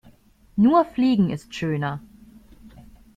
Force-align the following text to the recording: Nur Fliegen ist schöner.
Nur 0.57 0.83
Fliegen 0.83 1.29
ist 1.29 1.53
schöner. 1.53 2.01